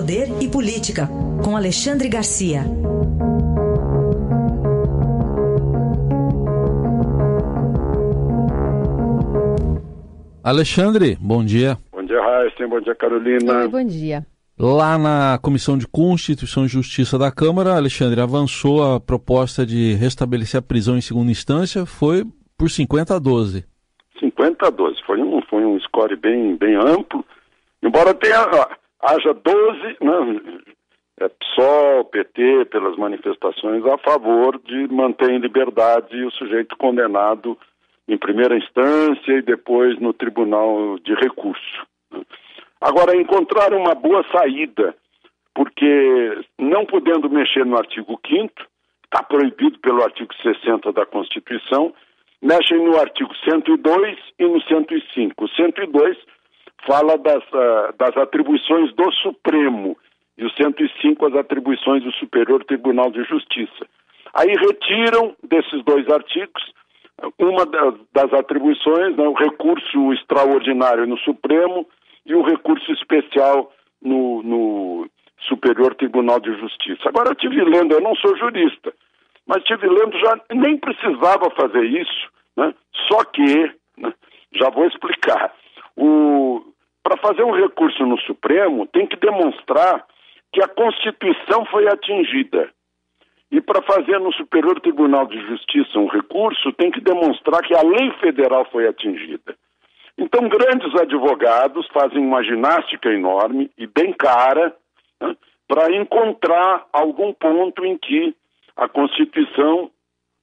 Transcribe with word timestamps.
Poder 0.00 0.28
e 0.40 0.48
Política, 0.48 1.06
com 1.44 1.54
Alexandre 1.54 2.08
Garcia. 2.08 2.62
Alexandre, 10.42 11.18
bom 11.20 11.44
dia. 11.44 11.76
Bom 11.92 12.02
dia, 12.02 12.18
Raíssa. 12.18 12.66
Bom 12.66 12.80
dia, 12.80 12.94
Carolina. 12.94 13.58
Oi, 13.58 13.68
bom 13.68 13.84
dia. 13.84 14.26
Lá 14.58 14.96
na 14.96 15.38
Comissão 15.42 15.76
de 15.76 15.86
Constituição 15.86 16.64
e 16.64 16.68
Justiça 16.68 17.18
da 17.18 17.30
Câmara, 17.30 17.76
Alexandre, 17.76 18.22
avançou 18.22 18.82
a 18.82 18.98
proposta 18.98 19.66
de 19.66 19.92
restabelecer 19.96 20.60
a 20.60 20.62
prisão 20.62 20.96
em 20.96 21.02
segunda 21.02 21.30
instância, 21.30 21.84
foi 21.84 22.24
por 22.56 22.70
50 22.70 23.16
a 23.16 23.18
12. 23.18 23.66
50 24.18 24.66
a 24.66 24.70
12, 24.70 24.96
foi 25.06 25.20
um, 25.20 25.42
foi 25.42 25.62
um 25.62 25.78
score 25.80 26.16
bem, 26.16 26.56
bem 26.56 26.74
amplo, 26.74 27.22
embora 27.82 28.14
tenha, 28.14 28.48
haja 29.02 29.32
12, 29.32 29.96
né, 30.00 30.62
é, 31.20 31.28
PSOL, 31.28 32.04
PT, 32.06 32.66
pelas 32.66 32.96
manifestações 32.96 33.84
a 33.86 33.98
favor 33.98 34.58
de 34.58 34.88
manter 34.88 35.30
em 35.30 35.38
liberdade 35.38 36.24
o 36.24 36.30
sujeito 36.32 36.76
condenado 36.76 37.58
em 38.08 38.16
primeira 38.16 38.56
instância 38.56 39.32
e 39.32 39.42
depois 39.42 39.98
no 40.00 40.12
tribunal 40.12 40.98
de 40.98 41.14
recurso. 41.14 41.86
Né. 42.10 42.22
Agora, 42.80 43.14
encontrar 43.14 43.74
uma 43.74 43.94
boa 43.94 44.24
saída, 44.32 44.96
porque 45.54 46.42
não 46.58 46.86
podendo 46.86 47.28
mexer 47.28 47.64
no 47.66 47.76
artigo 47.76 48.18
5 48.26 48.52
está 49.04 49.22
proibido 49.24 49.78
pelo 49.80 50.02
artigo 50.02 50.32
60 50.40 50.92
da 50.92 51.04
Constituição, 51.04 51.92
mexem 52.40 52.78
no 52.78 52.98
artigo 52.98 53.34
102 53.44 54.18
e 54.38 54.46
no 54.46 54.62
105. 54.62 55.44
O 55.44 55.48
102 55.48 56.16
fala 56.86 57.16
das, 57.18 57.42
das 57.98 58.16
atribuições 58.16 58.92
do 58.94 59.12
Supremo 59.14 59.96
e 60.36 60.44
o 60.44 60.50
105 60.50 61.26
as 61.26 61.34
atribuições 61.34 62.02
do 62.02 62.12
Superior 62.12 62.64
Tribunal 62.64 63.10
de 63.10 63.22
Justiça. 63.24 63.86
Aí 64.34 64.48
retiram 64.48 65.36
desses 65.42 65.84
dois 65.84 66.08
artigos 66.08 66.62
uma 67.38 67.66
das, 67.66 68.32
atribuições, 68.32 69.16
né, 69.16 69.28
o 69.28 69.34
recurso 69.34 70.12
extraordinário 70.14 71.06
no 71.06 71.18
Supremo 71.18 71.86
e 72.24 72.34
o 72.34 72.42
recurso 72.42 72.90
especial 72.92 73.70
no, 74.00 74.42
no 74.42 75.10
Superior 75.40 75.94
Tribunal 75.94 76.40
de 76.40 76.58
Justiça. 76.58 77.08
Agora, 77.08 77.28
eu 77.28 77.32
estive 77.32 77.62
lendo, 77.62 77.92
eu 77.92 78.00
não 78.00 78.14
sou 78.16 78.36
jurista, 78.36 78.92
mas 79.46 79.58
estive 79.58 79.86
lendo, 79.86 80.18
já 80.18 80.40
nem 80.54 80.78
precisava 80.78 81.50
fazer 81.50 81.84
isso, 81.84 82.30
né? 82.56 82.74
só 83.10 83.22
que, 83.24 83.70
né, 83.98 84.14
já 84.52 84.70
vou 84.70 84.86
explicar, 84.86 85.52
para 87.10 87.16
fazer 87.16 87.42
um 87.42 87.50
recurso 87.50 88.06
no 88.06 88.16
Supremo, 88.20 88.86
tem 88.86 89.04
que 89.04 89.16
demonstrar 89.16 90.06
que 90.52 90.62
a 90.62 90.68
Constituição 90.68 91.64
foi 91.64 91.88
atingida. 91.88 92.70
E 93.50 93.60
para 93.60 93.82
fazer 93.82 94.20
no 94.20 94.32
Superior 94.32 94.80
Tribunal 94.80 95.26
de 95.26 95.40
Justiça 95.48 95.98
um 95.98 96.06
recurso, 96.06 96.72
tem 96.74 96.88
que 96.88 97.00
demonstrar 97.00 97.62
que 97.62 97.74
a 97.74 97.82
lei 97.82 98.12
federal 98.20 98.64
foi 98.66 98.86
atingida. 98.86 99.56
Então, 100.16 100.48
grandes 100.48 100.94
advogados 101.00 101.88
fazem 101.88 102.24
uma 102.24 102.44
ginástica 102.44 103.08
enorme 103.12 103.68
e 103.76 103.88
bem 103.88 104.12
cara 104.12 104.72
né, 105.20 105.36
para 105.66 105.92
encontrar 105.92 106.86
algum 106.92 107.32
ponto 107.32 107.84
em 107.84 107.98
que 107.98 108.36
a 108.76 108.86
Constituição 108.86 109.90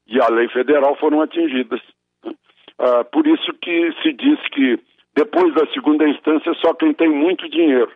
e 0.06 0.20
a 0.20 0.28
lei 0.28 0.50
federal 0.50 0.98
foram 0.98 1.22
atingidas. 1.22 1.80
Né. 2.26 2.34
Ah, 2.78 3.06
por 3.06 3.26
isso 3.26 3.54
que 3.62 3.94
se 4.02 4.12
diz 4.12 4.38
que 4.50 4.78
depois 5.18 5.52
da 5.56 5.66
segunda 5.74 6.08
instância 6.08 6.54
só 6.64 6.76
quem 6.76 6.94
tem 6.94 7.10
muito 7.10 7.50
dinheiro. 7.50 7.92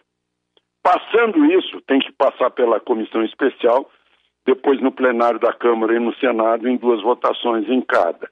Passando 0.82 1.46
isso, 1.54 1.80
tem 1.82 2.00
que 2.00 2.12
passar 2.14 2.50
pela 2.50 2.80
comissão 2.80 3.24
especial, 3.24 3.88
depois 4.44 4.82
no 4.82 4.92
plenário 4.92 5.40
da 5.40 5.54
Câmara 5.54 5.96
e 5.96 6.00
no 6.00 6.16
Senado, 6.16 6.68
em 6.68 6.78
duas 6.78 7.00
votações 7.04 7.70
em 7.70 7.80
cada. 7.82 8.28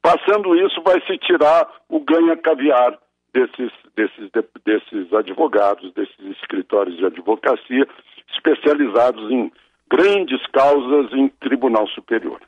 Passando 0.00 0.54
isso, 0.54 0.80
vai 0.82 1.04
se 1.04 1.18
tirar 1.18 1.68
o 1.88 1.98
ganha 1.98 2.36
caviar 2.36 2.96
desses, 3.34 3.72
desses, 3.96 4.30
desses 4.64 5.12
advogados, 5.12 5.92
desses 5.94 6.36
escritórios 6.40 6.96
de 6.96 7.06
advocacia 7.06 7.88
especializados 8.36 9.32
em 9.32 9.50
grandes 9.90 10.46
causas 10.52 11.12
em 11.12 11.26
tribunal 11.40 11.88
superior. 11.88 12.40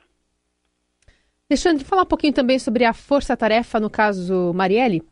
Alexandre, 1.49 1.83
falar 1.83 2.03
um 2.03 2.05
pouquinho 2.05 2.33
também 2.33 2.57
sobre 2.57 2.85
a 2.85 2.93
força-tarefa 2.93 3.77
no 3.77 3.89
caso 3.89 4.53
Marielle? 4.53 5.10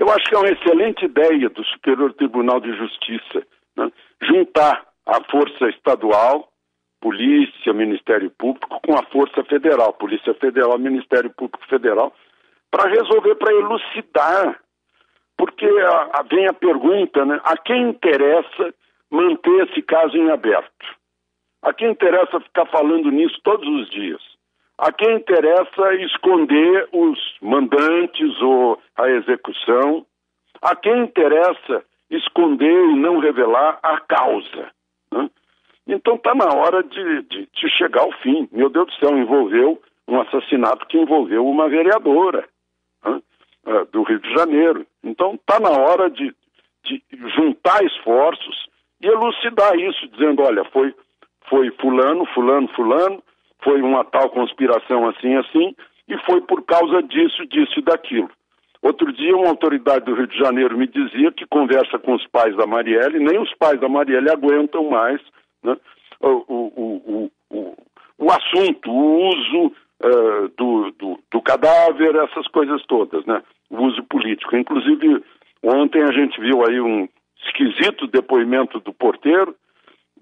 Eu 0.00 0.08
acho 0.08 0.24
que 0.30 0.34
é 0.34 0.38
uma 0.38 0.48
excelente 0.48 1.04
ideia 1.04 1.50
do 1.50 1.62
Superior 1.62 2.14
Tribunal 2.14 2.58
de 2.58 2.74
Justiça 2.74 3.46
né? 3.76 3.92
juntar 4.22 4.86
a 5.06 5.22
força 5.30 5.68
estadual, 5.68 6.48
polícia, 7.02 7.74
Ministério 7.74 8.30
Público, 8.30 8.80
com 8.80 8.94
a 8.94 9.02
Força 9.04 9.44
Federal, 9.44 9.92
Polícia 9.92 10.32
Federal, 10.32 10.78
Ministério 10.78 11.28
Público 11.28 11.66
Federal, 11.66 12.14
para 12.70 12.88
resolver, 12.88 13.34
para 13.34 13.52
elucidar. 13.52 14.58
Porque 15.36 15.66
a, 15.66 16.20
a, 16.20 16.22
vem 16.22 16.46
a 16.48 16.54
pergunta, 16.54 17.26
né? 17.26 17.38
A 17.44 17.58
quem 17.58 17.90
interessa 17.90 18.74
manter 19.10 19.68
esse 19.68 19.82
caso 19.82 20.16
em 20.16 20.30
aberto? 20.30 20.86
A 21.60 21.74
quem 21.74 21.90
interessa 21.90 22.40
ficar 22.40 22.64
falando 22.66 23.10
nisso 23.10 23.38
todos 23.44 23.68
os 23.68 23.90
dias? 23.90 24.29
A 24.80 24.90
quem 24.92 25.16
interessa 25.16 25.94
esconder 25.96 26.88
os 26.90 27.18
mandantes 27.42 28.40
ou 28.40 28.80
a 28.96 29.10
execução? 29.10 30.06
A 30.62 30.74
quem 30.74 31.02
interessa 31.02 31.84
esconder 32.10 32.88
e 32.88 32.96
não 32.96 33.18
revelar 33.18 33.78
a 33.82 34.00
causa? 34.00 34.70
Né? 35.12 35.30
Então 35.86 36.14
está 36.14 36.34
na 36.34 36.46
hora 36.46 36.82
de, 36.82 37.22
de, 37.24 37.46
de, 37.52 37.68
chegar 37.76 38.00
ao 38.00 38.12
fim. 38.22 38.48
Meu 38.50 38.70
Deus 38.70 38.86
do 38.86 38.94
céu, 38.94 39.18
envolveu 39.18 39.82
um 40.08 40.18
assassinato 40.18 40.86
que 40.86 40.96
envolveu 40.96 41.46
uma 41.46 41.68
vereadora 41.68 42.48
né, 43.04 43.20
do 43.92 44.02
Rio 44.02 44.18
de 44.18 44.32
Janeiro. 44.32 44.86
Então 45.04 45.34
está 45.34 45.60
na 45.60 45.72
hora 45.72 46.08
de, 46.08 46.34
de, 46.84 47.02
juntar 47.36 47.84
esforços 47.84 48.66
e 49.02 49.06
elucidar 49.06 49.78
isso, 49.78 50.08
dizendo, 50.08 50.42
olha, 50.42 50.64
foi, 50.72 50.94
foi 51.50 51.70
fulano, 51.72 52.24
fulano, 52.32 52.66
fulano, 52.68 53.22
foi 53.62 53.80
uma 53.82 54.04
tal 54.04 54.30
conspiração 54.30 55.08
assim, 55.08 55.34
assim, 55.36 55.74
e 56.08 56.16
foi 56.26 56.40
por 56.40 56.62
causa 56.64 57.02
disso, 57.02 57.46
disso 57.46 57.78
e 57.78 57.82
daquilo. 57.82 58.30
Outro 58.82 59.12
dia, 59.12 59.36
uma 59.36 59.50
autoridade 59.50 60.06
do 60.06 60.14
Rio 60.14 60.26
de 60.26 60.38
Janeiro 60.38 60.76
me 60.76 60.86
dizia 60.86 61.30
que 61.32 61.46
conversa 61.46 61.98
com 61.98 62.14
os 62.14 62.26
pais 62.28 62.56
da 62.56 62.66
Marielle, 62.66 63.18
nem 63.18 63.38
os 63.38 63.52
pais 63.54 63.78
da 63.78 63.88
Marielle 63.88 64.30
aguentam 64.30 64.88
mais 64.88 65.20
né? 65.62 65.76
o, 66.20 66.28
o, 66.28 67.30
o, 67.50 67.76
o, 68.18 68.30
assunto, 68.30 68.90
o 68.90 69.28
uso 69.28 69.72
uh, 70.02 70.48
do, 70.56 70.90
do, 70.92 71.18
do, 71.30 71.42
cadáver, 71.42 72.16
essas 72.16 72.46
coisas 72.48 72.82
todas, 72.86 73.24
né? 73.26 73.42
o 73.70 73.82
uso 73.84 74.02
político. 74.04 74.56
Inclusive, 74.56 75.22
ontem 75.62 76.02
a 76.02 76.12
gente 76.12 76.40
viu 76.40 76.64
aí 76.66 76.80
um 76.80 77.08
esquisito 77.44 78.06
depoimento 78.06 78.80
do 78.80 78.92
porteiro, 78.92 79.54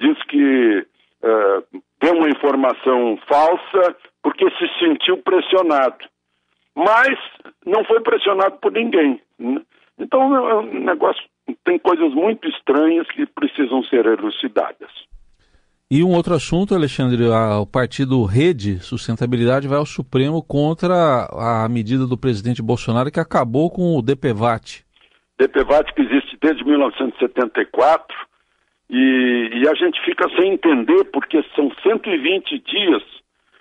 diz 0.01 0.21
que 0.25 0.87
uh, 1.23 1.81
deu 2.01 2.15
uma 2.15 2.29
informação 2.29 3.19
falsa 3.29 3.97
porque 4.23 4.45
se 4.51 4.69
sentiu 4.79 5.19
pressionado. 5.19 6.05
Mas 6.75 7.19
não 7.67 7.85
foi 7.85 8.01
pressionado 8.01 8.57
por 8.59 8.73
ninguém. 8.73 9.21
Né? 9.39 9.61
Então, 9.99 10.35
é 10.37 10.55
um 10.57 10.85
negócio 10.85 11.23
tem 11.65 11.79
coisas 11.79 12.13
muito 12.15 12.49
estranhas 12.49 13.07
que 13.09 13.27
precisam 13.27 13.83
ser 13.85 14.05
elucidadas. 14.07 14.91
E 15.91 16.05
um 16.05 16.11
outro 16.11 16.35
assunto, 16.35 16.75
Alexandre, 16.75 17.27
o 17.27 17.67
partido 17.67 18.23
Rede 18.25 18.79
Sustentabilidade 18.81 19.67
vai 19.67 19.79
ao 19.79 19.87
Supremo 19.87 20.43
contra 20.43 21.27
a 21.33 21.67
medida 21.71 22.07
do 22.07 22.19
presidente 22.19 22.61
Bolsonaro 22.61 23.11
que 23.11 23.19
acabou 23.19 23.71
com 23.71 23.97
o 23.97 24.03
DPVAT. 24.03 24.85
DPVAT 25.39 25.95
que 25.95 26.03
existe 26.03 26.37
desde 26.43 26.63
1974 26.65 28.05
e, 28.91 29.28
e 29.59 29.69
a 29.69 29.75
gente 29.75 30.01
fica 30.05 30.29
sem 30.37 30.55
entender 30.55 31.05
porque 31.13 31.45
são 31.55 31.71
120 31.83 32.59
dias 32.61 33.03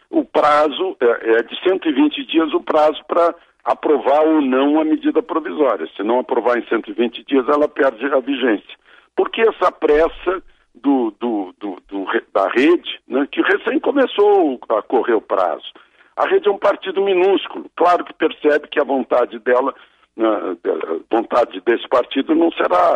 o 0.10 0.24
prazo, 0.24 0.96
é, 1.00 1.32
é 1.32 1.44
de 1.44 1.60
120 1.64 2.26
dias 2.26 2.54
o 2.54 2.62
prazo 2.62 3.04
para 3.08 3.36
aprovar 3.66 4.26
ou 4.26 4.42
não 4.42 4.80
a 4.80 4.86
medida 4.86 5.22
provisória. 5.22 5.88
Se 5.96 6.04
não 6.04 6.20
aprovar 6.20 6.58
em 6.58 6.66
120 6.68 7.26
dias, 7.26 7.48
ela 7.50 7.68
perde 7.68 8.06
a 8.06 8.20
vigência. 8.20 8.78
Por 9.16 9.30
que 9.30 9.42
essa 9.42 9.72
pressa 9.72 10.42
do, 10.82 11.14
do, 11.20 11.54
do, 11.60 12.06
da 12.34 12.48
rede, 12.50 13.00
né, 13.08 13.28
que 13.32 13.42
recém 13.42 13.80
começou 13.80 14.60
a 14.70 14.82
correr 14.82 15.14
o 15.14 15.22
prazo. 15.22 15.66
A 16.16 16.28
rede 16.28 16.48
é 16.48 16.52
um 16.52 16.58
partido 16.58 17.02
minúsculo, 17.02 17.70
claro 17.76 18.04
que 18.04 18.14
percebe 18.14 18.68
que 18.68 18.80
a 18.80 18.84
vontade 18.84 19.38
dela, 19.40 19.74
né, 20.16 20.28
a 20.28 21.16
vontade 21.16 21.62
desse 21.62 21.88
partido 21.88 22.34
não 22.34 22.52
será, 22.52 22.94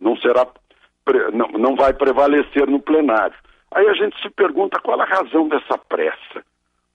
não 0.00 0.16
será, 0.18 0.46
não, 1.32 1.48
não 1.48 1.76
vai 1.76 1.92
prevalecer 1.92 2.66
no 2.68 2.80
plenário. 2.80 3.36
Aí 3.74 3.86
a 3.88 3.94
gente 3.94 4.20
se 4.20 4.30
pergunta 4.30 4.80
qual 4.80 5.00
a 5.00 5.04
razão 5.04 5.48
dessa 5.48 5.78
pressa. 5.78 6.44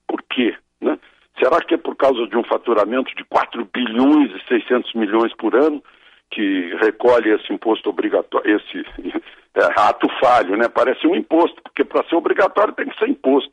Por 0.06 0.22
quê? 0.22 0.54
Né? 0.80 0.98
Será 1.38 1.60
que 1.60 1.74
é 1.74 1.78
por 1.78 1.96
causa 1.96 2.26
de 2.26 2.36
um 2.36 2.44
faturamento 2.44 3.14
de 3.14 3.24
4 3.24 3.68
bilhões 3.72 4.30
e 4.32 4.48
600 4.48 4.92
milhões 4.94 5.34
por 5.36 5.54
ano 5.54 5.82
que 6.30 6.74
recolhe 6.80 7.30
esse 7.30 7.52
imposto 7.52 7.90
obrigatório, 7.90 8.56
esse 8.56 8.86
é, 9.54 9.64
ato 9.76 10.08
falho, 10.18 10.56
né? 10.56 10.66
Parece 10.68 11.06
um 11.06 11.14
imposto, 11.14 11.62
porque 11.62 11.84
para 11.84 12.04
ser 12.08 12.16
obrigatório 12.16 12.72
tem 12.74 12.88
que 12.88 12.98
ser 12.98 13.08
imposto. 13.08 13.52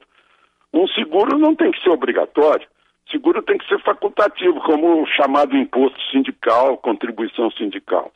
Um 0.73 0.87
seguro 0.87 1.37
não 1.37 1.55
tem 1.55 1.71
que 1.71 1.81
ser 1.81 1.89
obrigatório. 1.89 2.67
Seguro 3.11 3.41
tem 3.41 3.57
que 3.57 3.67
ser 3.67 3.81
facultativo, 3.81 4.61
como 4.61 5.01
o 5.01 5.07
chamado 5.07 5.57
imposto 5.57 5.99
sindical, 6.11 6.77
contribuição 6.77 7.49
sindical. 7.51 8.11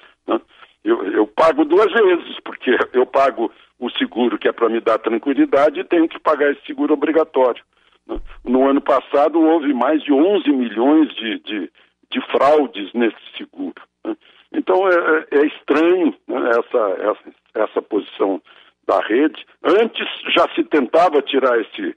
Eu, 0.83 1.03
eu 1.11 1.27
pago 1.27 1.63
duas 1.65 1.91
vezes, 1.91 2.39
porque 2.43 2.77
eu 2.93 3.05
pago 3.05 3.51
o 3.79 3.89
seguro 3.91 4.37
que 4.37 4.47
é 4.47 4.51
para 4.51 4.69
me 4.69 4.79
dar 4.79 4.97
tranquilidade 4.99 5.79
e 5.79 5.83
tenho 5.83 6.07
que 6.07 6.19
pagar 6.19 6.51
esse 6.51 6.65
seguro 6.65 6.93
obrigatório. 6.93 7.63
Né? 8.07 8.19
No 8.43 8.67
ano 8.67 8.81
passado 8.81 9.39
houve 9.41 9.73
mais 9.73 10.01
de 10.03 10.11
11 10.11 10.49
milhões 10.51 11.13
de, 11.15 11.39
de, 11.39 11.71
de 12.11 12.21
fraudes 12.31 12.91
nesse 12.93 13.17
seguro. 13.37 13.81
Né? 14.05 14.15
Então 14.53 14.87
é, 14.87 15.25
é, 15.31 15.39
é 15.39 15.45
estranho 15.47 16.13
né, 16.27 16.49
essa, 16.49 17.11
essa, 17.11 17.33
essa 17.55 17.81
posição 17.81 18.41
da 18.87 18.99
rede. 18.99 19.45
Antes 19.63 20.07
já 20.35 20.47
se 20.53 20.63
tentava 20.65 21.21
tirar 21.21 21.59
esse, 21.59 21.95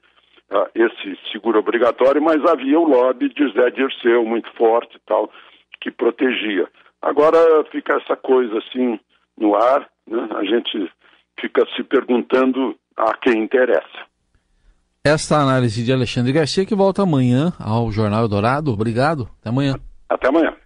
uh, 0.50 0.68
esse 0.74 1.18
seguro 1.32 1.58
obrigatório, 1.58 2.22
mas 2.22 2.44
havia 2.44 2.78
o 2.78 2.88
lobby 2.88 3.28
de 3.28 3.52
Zé 3.52 3.70
Dirceu 3.70 4.24
muito 4.24 4.50
forte 4.52 4.96
e 4.96 5.00
tal, 5.06 5.30
que 5.80 5.90
protegia. 5.90 6.68
Agora 7.06 7.38
fica 7.70 7.94
essa 8.02 8.16
coisa 8.16 8.58
assim 8.58 8.98
no 9.38 9.54
ar, 9.54 9.88
né? 10.08 10.28
a 10.34 10.42
gente 10.42 10.90
fica 11.40 11.64
se 11.76 11.84
perguntando 11.84 12.74
a 12.96 13.16
quem 13.16 13.44
interessa. 13.44 14.06
Esta 15.04 15.36
análise 15.36 15.84
de 15.84 15.92
Alexandre 15.92 16.32
Garcia 16.32 16.66
que 16.66 16.74
volta 16.74 17.02
amanhã 17.02 17.52
ao 17.60 17.92
Jornal 17.92 18.26
Dourado. 18.26 18.72
Obrigado. 18.72 19.28
Até 19.40 19.50
amanhã. 19.50 19.76
Até 20.08 20.28
amanhã. 20.28 20.56